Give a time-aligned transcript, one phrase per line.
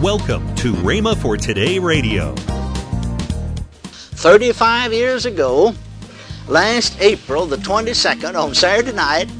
[0.00, 2.34] Welcome to Rhema for Today Radio.
[3.84, 5.74] 35 years ago,
[6.48, 9.30] last April the 22nd, on Saturday night,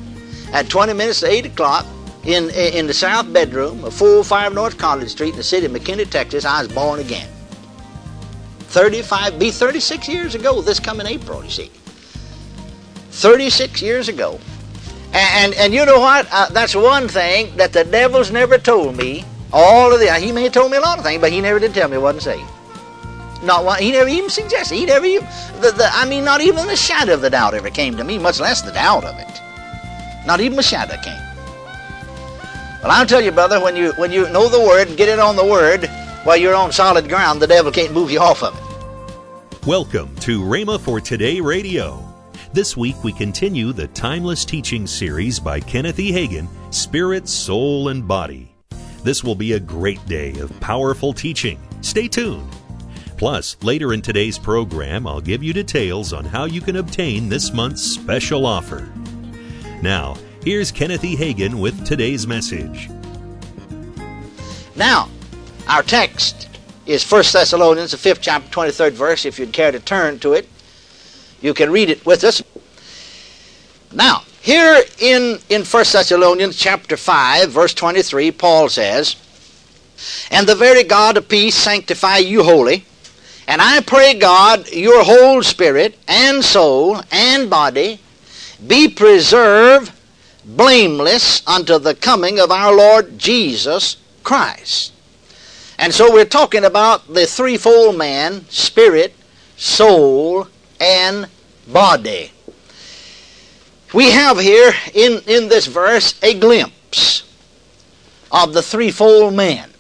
[0.52, 1.86] at 20 minutes to 8 o'clock,
[2.24, 6.11] in, in the south bedroom of 405 North College Street in the city of McKinney,
[6.11, 7.30] Texas, I was born again.
[8.58, 11.70] 35, be 36 years ago this coming April, you see.
[13.12, 14.38] 36 years ago.
[15.14, 16.29] And, and, and you know what?
[16.30, 19.24] Uh, that's one thing that the devil's never told me.
[19.53, 21.58] All of the, he may have told me a lot of things, but he never
[21.58, 22.50] did tell me I wasn't saved.
[23.43, 24.77] Not one, he never even suggested.
[24.77, 25.27] He never even,
[25.61, 28.18] the, the, I mean, not even the shadow of the doubt ever came to me,
[28.18, 29.41] much less the doubt of it.
[30.27, 31.18] Not even a shadow came.
[32.83, 35.19] Well, I'll tell you, brother, when you when you know the word and get it
[35.19, 35.86] on the word,
[36.25, 39.67] while you're on solid ground, the devil can't move you off of it.
[39.67, 42.03] Welcome to Rhema for Today Radio.
[42.53, 46.11] This week we continue the timeless teaching series by Kenneth E.
[46.11, 48.50] Hagin, Spirit, Soul, and Body.
[49.03, 51.58] This will be a great day of powerful teaching.
[51.81, 52.50] Stay tuned.
[53.17, 57.52] Plus, later in today's program, I'll give you details on how you can obtain this
[57.52, 58.91] month's special offer.
[59.83, 61.16] Now, here's Kenneth E.
[61.16, 62.91] Hagin with today's message.
[64.77, 65.08] Now,
[65.69, 66.48] our text
[66.86, 69.24] is 1 Thessalonians, the 5th chapter, 23rd verse.
[69.24, 70.48] If you'd care to turn to it,
[71.41, 72.42] you can read it with us.
[73.92, 79.16] Now, here in, in 1 Thessalonians chapter 5, verse 23, Paul says,
[80.30, 82.86] And the very God of peace sanctify you wholly,
[83.46, 88.00] and I pray God your whole spirit and soul and body
[88.66, 89.92] be preserved
[90.44, 94.92] blameless unto the coming of our Lord Jesus Christ.
[95.78, 99.14] And so we're talking about the threefold man spirit,
[99.56, 100.48] soul,
[100.80, 101.27] and
[101.68, 102.33] body.
[103.92, 107.24] We have here in, in this verse a glimpse
[108.30, 109.70] of the threefold man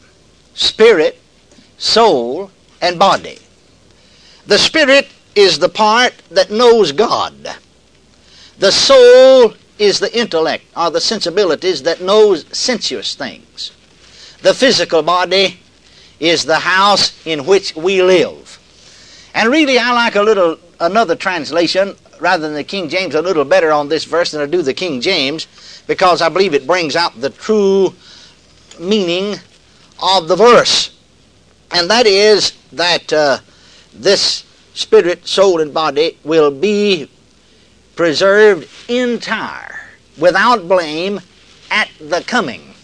[0.54, 1.18] spirit,
[1.78, 2.50] soul,
[2.82, 3.38] and body.
[4.46, 7.56] The spirit is the part that knows God.
[8.58, 13.70] The soul is the intellect or the sensibilities that knows sensuous things.
[14.42, 15.60] The physical body
[16.18, 18.58] is the house in which we live.
[19.34, 23.44] And really I like a little another translation rather than the King James a little
[23.44, 25.46] better on this verse than I do the King James
[25.86, 27.94] because I believe it brings out the true
[28.78, 29.36] meaning
[30.02, 30.96] of the verse.
[31.72, 33.38] And that is that uh,
[33.94, 34.44] this
[34.74, 37.08] spirit, soul, and body will be
[37.96, 39.80] preserved entire,
[40.18, 41.20] without blame,
[41.70, 42.74] at the coming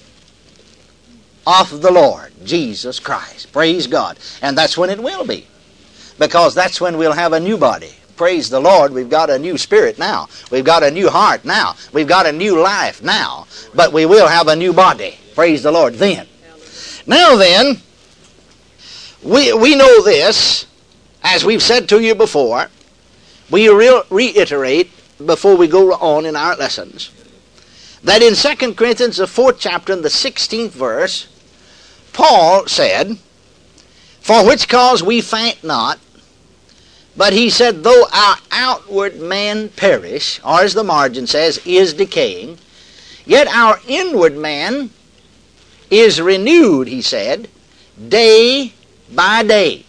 [1.47, 3.53] of the Lord Jesus Christ.
[3.53, 4.19] Praise God.
[4.43, 5.47] And that's when it will be
[6.19, 7.95] because that's when we'll have a new body.
[8.17, 10.29] Praise the Lord, we've got a new spirit now.
[10.51, 11.77] We've got a new heart now.
[11.93, 13.47] We've got a new life now.
[13.75, 15.19] But we will have a new body.
[15.35, 16.27] Praise the Lord then.
[17.07, 17.81] Now then,
[19.23, 20.67] we, we know this,
[21.23, 22.69] as we've said to you before.
[23.51, 24.91] We re- reiterate
[25.25, 27.11] before we go on in our lessons
[28.07, 31.27] that in 2 Corinthians, the fourth chapter, and the 16th verse,
[32.13, 33.19] Paul said,
[34.21, 35.99] For which cause we faint not,
[37.17, 42.59] but he said, though our outward man perish, or as the margin says, is decaying,
[43.25, 44.91] yet our inward man
[45.91, 47.49] is renewed, he said,
[48.09, 48.73] day
[49.15, 49.85] by day.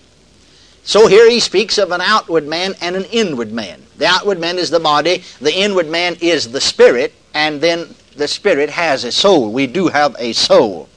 [0.83, 3.83] So here he speaks of an outward man and an inward man.
[3.97, 8.27] The outward man is the body, the inward man is the spirit, and then the
[8.27, 9.51] spirit has a soul.
[9.51, 10.87] We do have a soul.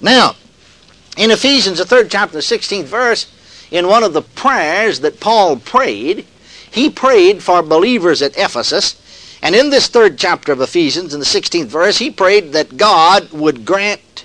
[0.00, 0.36] Now,
[1.16, 3.26] in Ephesians, the third chapter, the 16th verse,
[3.70, 6.26] in one of the prayers that Paul prayed,
[6.70, 9.00] he prayed for believers at Ephesus.
[9.42, 13.32] And in this third chapter of Ephesians, in the 16th verse, he prayed that God
[13.32, 14.24] would grant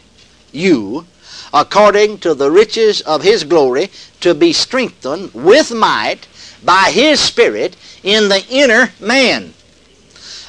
[0.52, 1.06] you,
[1.54, 3.90] according to the riches of his glory,
[4.22, 6.28] to be strengthened with might
[6.64, 9.54] by his Spirit in the inner man.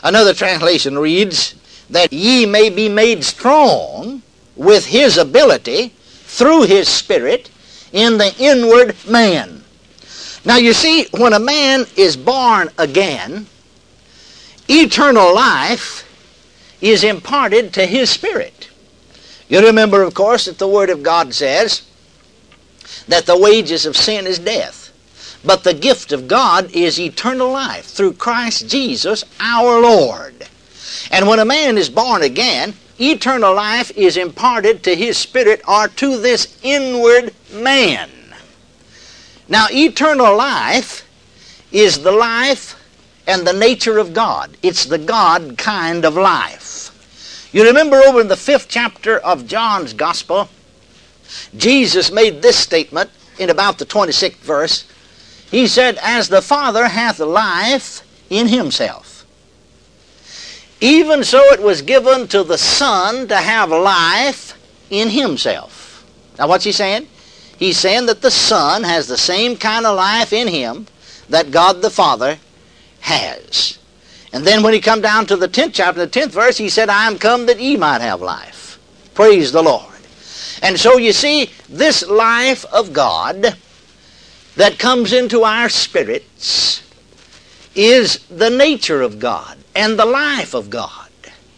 [0.02, 1.54] Another translation reads,
[1.92, 4.22] that ye may be made strong
[4.56, 5.92] with his ability
[6.24, 7.50] through his Spirit
[7.92, 9.64] in the inward man.
[10.44, 13.46] Now you see, when a man is born again,
[14.68, 16.08] eternal life
[16.80, 18.70] is imparted to his spirit.
[19.48, 21.82] You remember, of course, that the Word of God says
[23.06, 24.90] that the wages of sin is death,
[25.44, 30.48] but the gift of God is eternal life through Christ Jesus our Lord.
[31.10, 35.88] And when a man is born again, eternal life is imparted to his spirit or
[35.88, 38.10] to this inward man.
[39.48, 41.08] Now, eternal life
[41.72, 42.78] is the life
[43.26, 44.56] and the nature of God.
[44.62, 47.48] It's the God kind of life.
[47.52, 50.48] You remember over in the fifth chapter of John's Gospel,
[51.56, 54.86] Jesus made this statement in about the 26th verse.
[55.50, 59.11] He said, As the Father hath life in himself,
[60.82, 64.58] even so it was given to the Son to have life
[64.90, 66.04] in himself.
[66.40, 67.06] Now, what's he saying?
[67.56, 70.88] He's saying that the Son has the same kind of life in him
[71.28, 72.38] that God the Father
[72.98, 73.78] has.
[74.32, 76.88] And then when he come down to the 10th chapter, the 10th verse, he said,
[76.88, 78.80] I am come that ye might have life.
[79.14, 79.94] Praise the Lord.
[80.62, 83.56] And so you see, this life of God
[84.56, 86.82] that comes into our spirits
[87.76, 91.08] is the nature of God and the life of God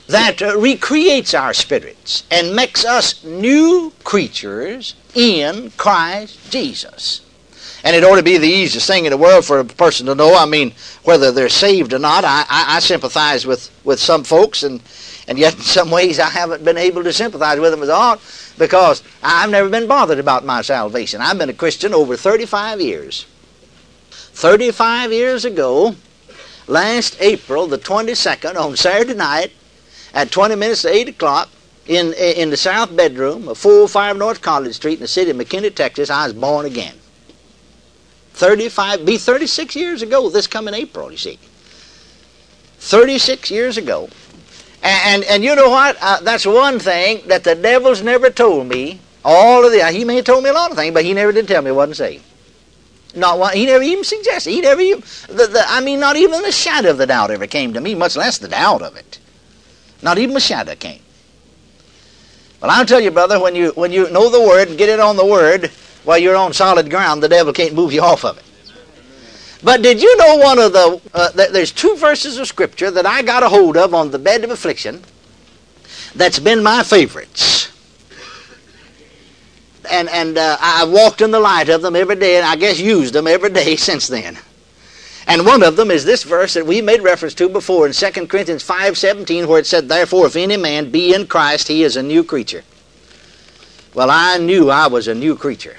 [0.06, 7.22] that uh, recreates our spirits and makes us new creatures in Christ Jesus.
[7.82, 10.14] And it ought to be the easiest thing in the world for a person to
[10.14, 10.34] know.
[10.34, 10.72] I mean,
[11.04, 12.24] whether they're saved or not.
[12.24, 14.82] I, I, I sympathize with, with some folks, and,
[15.28, 18.20] and yet in some ways I haven't been able to sympathize with them as ought
[18.58, 21.20] because I've never been bothered about my salvation.
[21.20, 23.26] I've been a Christian over 35 years.
[24.10, 25.94] 35 years ago,
[26.66, 29.52] last April the 22nd, on Saturday night,
[30.12, 31.48] at 20 minutes to 8 o'clock,
[31.86, 35.74] in, in the south bedroom of 405 North College Street in the city of McKinney,
[35.74, 36.94] Texas, I was born again.
[38.32, 41.38] 35, be 36 years ago this coming April, you see.
[42.78, 44.08] 36 years ago.
[44.82, 45.96] And, and, and you know what?
[46.00, 49.00] Uh, that's one thing that the devil's never told me.
[49.24, 51.32] All of the, he may have told me a lot of things, but he never
[51.32, 52.24] did tell me I wasn't saved.
[53.14, 54.50] Not one, he never even suggested.
[54.50, 57.46] He never even, the, the, I mean, not even the shadow of the doubt ever
[57.46, 59.18] came to me, much less the doubt of it.
[60.02, 61.00] Not even a shadow came.
[62.60, 64.98] Well, I'll tell you, brother, when you when you know the word and get it
[64.98, 65.70] on the word,
[66.04, 68.44] while you're on solid ground, the devil can't move you off of it.
[69.62, 73.22] But did you know one of the, uh, there's two verses of Scripture that I
[73.22, 75.02] got a hold of on the bed of affliction
[76.14, 77.63] that's been my favorites.
[79.90, 82.78] And, and uh, I've walked in the light of them every day, and I guess
[82.78, 84.38] used them every day since then.
[85.26, 88.26] And one of them is this verse that we made reference to before in 2
[88.26, 92.02] Corinthians 5.17 where it said, Therefore, if any man be in Christ, he is a
[92.02, 92.62] new creature.
[93.94, 95.76] Well, I knew I was a new creature.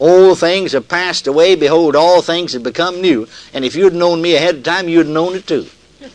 [0.00, 1.56] Old things have passed away.
[1.56, 3.26] Behold, all things have become new.
[3.52, 5.66] And if you'd known me ahead of time, you'd have known it too.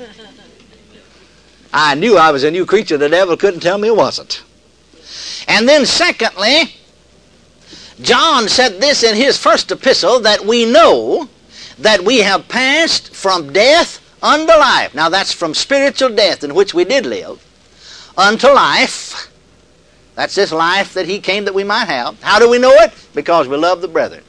[1.73, 2.97] I knew I was a new creature.
[2.97, 4.44] The devil couldn't tell me it wasn't.
[5.48, 6.75] And then, secondly,
[8.01, 11.30] John said this in his first epistle that we know
[11.80, 14.94] that we have passed from death unto life.
[14.95, 17.45] Now, that's from spiritual death in which we did live
[18.18, 19.30] unto life
[20.16, 22.22] that's this life that He came that we might have.
[22.22, 22.94] How do we know it?
[23.13, 24.24] Because we love the brethren.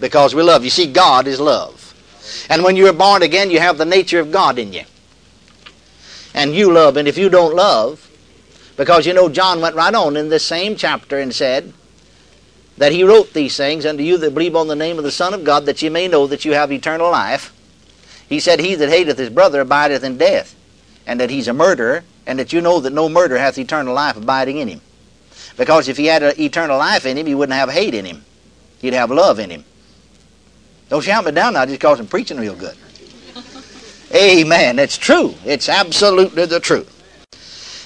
[0.00, 0.64] Because we love.
[0.64, 1.80] You see, God is love.
[2.48, 4.84] And when you're born again, you have the nature of God in you.
[6.34, 6.96] And you love.
[6.96, 8.10] And if you don't love,
[8.76, 11.72] because you know, John went right on in this same chapter and said
[12.76, 15.32] that he wrote these things unto you that believe on the name of the Son
[15.32, 17.52] of God, that ye may know that you have eternal life.
[18.28, 20.56] He said, He that hateth his brother abideth in death,
[21.06, 24.16] and that he's a murderer, and that you know that no murder hath eternal life
[24.16, 24.80] abiding in him.
[25.56, 28.24] Because if he had eternal life in him, he wouldn't have hate in him.
[28.80, 29.64] He'd have love in him.
[30.88, 32.76] Don't shout me down now just because I'm preaching real good.
[34.14, 34.78] Amen.
[34.78, 35.34] It's true.
[35.44, 36.93] It's absolutely the truth.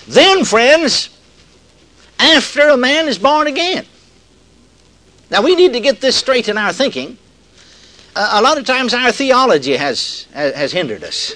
[0.09, 1.11] Then, friends,
[2.19, 3.87] after a man is born again.
[5.31, 7.19] Now, we need to get this straight in our thinking.
[8.17, 11.35] Uh, a lot of times our theology has, has hindered us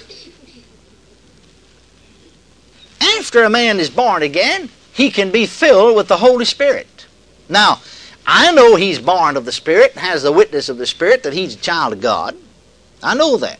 [3.23, 7.07] after a man is born again, he can be filled with the Holy Spirit.
[7.49, 7.81] Now,
[8.27, 11.55] I know he's born of the Spirit, has the witness of the Spirit that he's
[11.55, 12.35] a child of God.
[13.01, 13.59] I know that.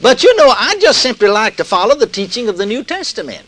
[0.00, 3.46] But you know, I just simply like to follow the teaching of the New Testament.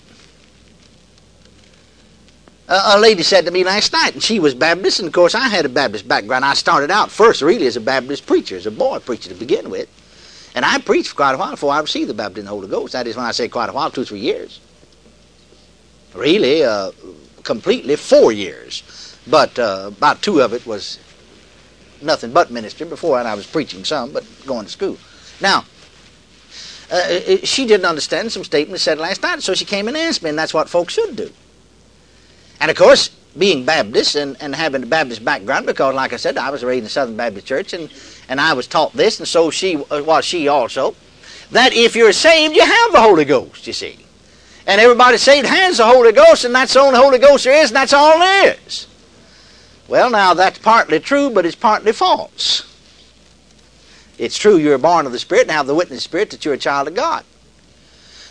[2.68, 5.48] a lady said to me last night, and she was Baptist, and of course I
[5.48, 6.44] had a Baptist background.
[6.44, 9.70] I started out first really as a Baptist preacher, as a boy preacher to begin
[9.70, 9.88] with.
[10.54, 12.68] And I preached for quite a while before I received the baptism of the Holy
[12.68, 12.92] Ghost.
[12.92, 14.60] That is when I say quite a while, two, three years.
[16.14, 16.90] Really, uh,
[17.44, 18.82] completely four years.
[19.26, 20.98] But uh, about two of it was
[22.02, 24.96] nothing but ministry before, and I was preaching some, but going to school.
[25.40, 25.64] Now,
[26.90, 30.22] uh, uh she didn't understand some statements said last night, so she came and asked
[30.22, 31.30] me, and that's what folks should do.
[32.60, 36.38] And of course, being Baptist and, and having a Baptist background, because like I said,
[36.38, 37.90] I was raised in the Southern Baptist Church, and
[38.28, 40.94] and I was taught this, and so she uh, was she also,
[41.50, 43.98] that if you're saved, you have the Holy Ghost, you see.
[44.66, 47.70] And everybody saved has the Holy Ghost, and that's the only Holy Ghost there is,
[47.70, 48.86] and that's all there is.
[49.88, 52.64] Well, now, that's partly true, but it's partly false.
[54.18, 56.58] It's true you're born of the Spirit and have the witness Spirit that you're a
[56.58, 57.24] child of God.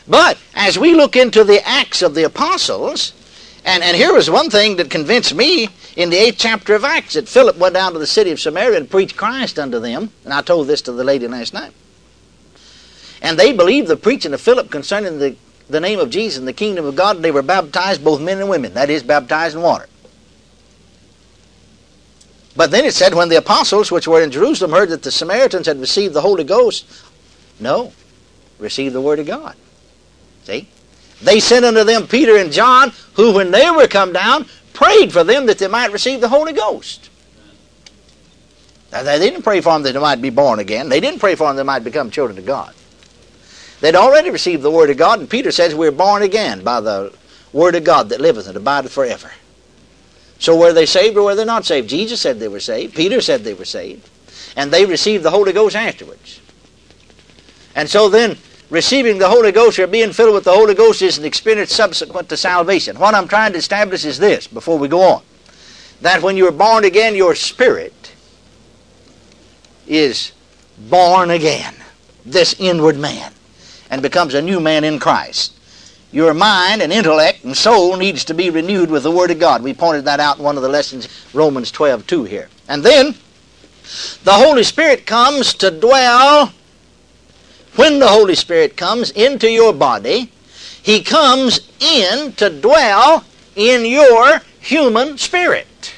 [0.08, 3.14] But as we look into the Acts of the Apostles,
[3.68, 5.68] And, and here was one thing that convinced me
[5.98, 8.78] in the eighth chapter of Acts that Philip went down to the city of Samaria
[8.78, 10.10] and preached Christ unto them.
[10.24, 11.74] And I told this to the lady last night.
[13.22, 15.36] And they believed the preaching of Philip concerning the,
[15.70, 17.18] the name of Jesus and the kingdom of God.
[17.18, 18.74] And they were baptized, both men and women.
[18.74, 19.90] That is, baptized in water.
[22.58, 25.68] But then it said, when the apostles which were in Jerusalem heard that the Samaritans
[25.68, 26.88] had received the Holy Ghost,
[27.60, 27.94] no,
[28.58, 29.56] received the Word of God.
[30.44, 30.68] See?
[31.22, 35.24] They sent unto them Peter and John, who, when they were come down, prayed for
[35.24, 37.12] them that they might receive the Holy Ghost.
[38.92, 40.90] Now, they didn't pray for them that they might be born again.
[40.90, 42.74] They didn't pray for them that they might become children of God.
[43.82, 47.14] They'd already received the Word of God, and Peter says we're born again by the
[47.54, 49.32] Word of God that liveth and abideth forever.
[50.40, 51.90] So were they saved or were they not saved?
[51.90, 52.96] Jesus said they were saved.
[52.96, 54.08] Peter said they were saved.
[54.56, 56.42] And they received the Holy Ghost afterwards.
[57.76, 58.38] And so then,
[58.70, 62.30] receiving the Holy Ghost or being filled with the Holy Ghost is an experience subsequent
[62.30, 63.00] to salvation.
[63.00, 65.24] What I'm trying to establish is this before we go on.
[66.02, 68.14] That when you're born again, your spirit
[69.88, 70.34] is
[70.90, 71.76] born again.
[72.26, 73.34] This inward man.
[73.90, 75.57] And becomes a new man in Christ.
[76.18, 79.62] Your mind and intellect and soul needs to be renewed with the Word of God.
[79.62, 82.50] We pointed that out in one of the lessons, Romans 12, 2 here.
[82.68, 83.14] And then,
[84.24, 86.54] the Holy Spirit comes to dwell.
[87.76, 90.32] When the Holy Spirit comes into your body,
[90.82, 93.24] He comes in to dwell
[93.56, 95.94] in your human spirit.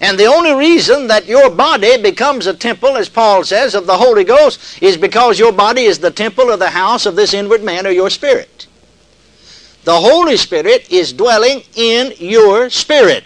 [0.00, 3.98] And the only reason that your body becomes a temple, as Paul says, of the
[3.98, 7.62] Holy Ghost is because your body is the temple of the house of this inward
[7.62, 8.66] man or your spirit.
[9.84, 13.24] The Holy Spirit is dwelling in your spirit.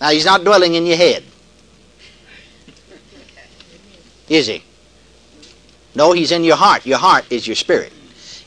[0.00, 1.24] Now, He's not dwelling in your head.
[4.28, 4.62] Is He?
[5.94, 6.86] No, He's in your heart.
[6.86, 7.92] Your heart is your spirit.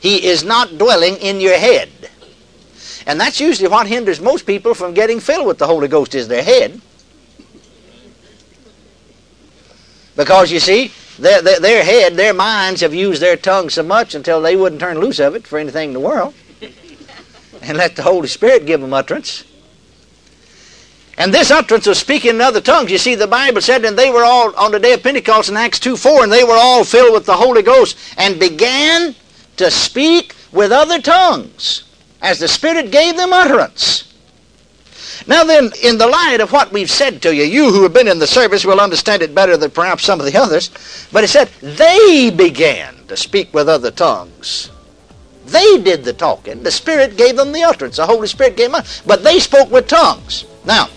[0.00, 1.90] He is not dwelling in your head.
[3.06, 6.28] And that's usually what hinders most people from getting filled with the Holy Ghost is
[6.28, 6.80] their head.
[10.14, 14.14] Because you see, their, their, their, head, their minds have used their tongue so much
[14.14, 16.34] until they wouldn't turn loose of it for anything in the world.
[17.64, 19.44] And let the Holy Spirit give them utterance.
[21.16, 24.10] And this utterance of speaking in other tongues, you see, the Bible said, and they
[24.10, 26.82] were all, on the day of Pentecost in Acts 2 4, and they were all
[26.82, 29.14] filled with the Holy Ghost and began
[29.58, 31.84] to speak with other tongues
[32.22, 34.08] as the Spirit gave them utterance.
[35.26, 38.08] Now then, in the light of what we've said to you, you who have been
[38.08, 40.70] in the service will understand it better than perhaps some of the others,
[41.12, 44.70] but it said they began to speak with other tongues.
[45.46, 46.62] They did the talking.
[46.62, 47.96] The Spirit gave them the utterance.
[47.96, 50.44] The Holy Spirit gave them, but they spoke with tongues.
[50.64, 50.88] Now,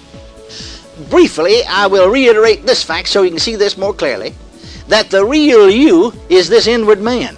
[1.10, 4.34] briefly, I will reiterate this fact so you can see this more clearly,
[4.88, 7.36] that the real you is this inward man.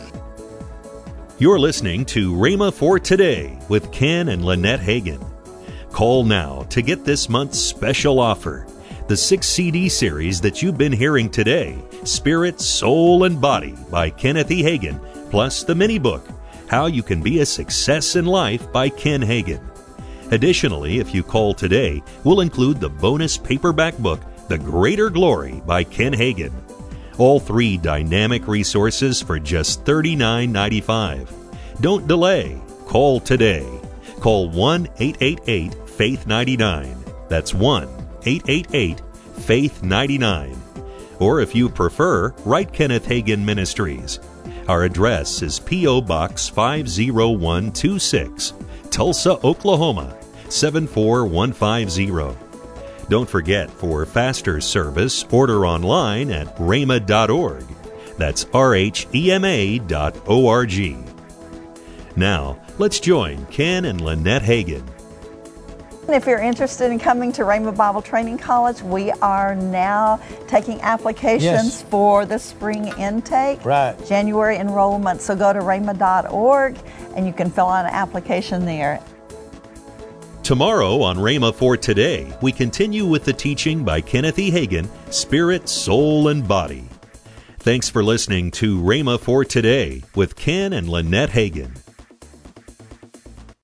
[1.39, 5.23] You're listening to Rhema for Today with Ken and Lynette Hagin.
[5.91, 8.65] Call now to get this month's special offer
[9.07, 14.49] the six CD series that you've been hearing today Spirit, Soul, and Body by Kenneth
[14.49, 14.63] E.
[14.63, 16.27] Hagin, plus the mini book
[16.69, 19.61] How You Can Be a Success in Life by Ken Hagin.
[20.31, 25.83] Additionally, if you call today, we'll include the bonus paperback book The Greater Glory by
[25.83, 26.66] Ken Hagin.
[27.17, 31.81] All three dynamic resources for just $39.95.
[31.81, 32.61] Don't delay.
[32.85, 33.67] Call today.
[34.19, 36.95] Call 1 888 Faith 99.
[37.27, 37.87] That's 1
[38.23, 39.01] 888
[39.39, 40.61] Faith 99.
[41.19, 44.19] Or if you prefer, write Kenneth Hagin Ministries.
[44.67, 46.01] Our address is P.O.
[46.01, 48.53] Box 50126,
[48.91, 50.15] Tulsa, Oklahoma
[50.49, 52.46] 74150.
[53.09, 57.63] Don't forget, for faster service, order online at rhema.org.
[58.17, 60.97] That's R H E M A dot O R G.
[62.15, 64.83] Now, let's join Ken and Lynette Hagin.
[66.09, 71.41] If you're interested in coming to Rhema Bible Training College, we are now taking applications
[71.43, 71.81] Yes.
[71.83, 73.93] for the spring intake, Right.
[74.07, 75.21] January enrollment.
[75.21, 76.77] So go to rhema.org
[77.15, 79.01] and you can fill out an application there.
[80.47, 84.49] Tomorrow on Rhema for Today, we continue with the teaching by Kenneth E.
[84.49, 86.87] Hagin, Spirit, Soul, and Body.
[87.59, 91.75] Thanks for listening to Rhema for Today with Ken and Lynette Hagin.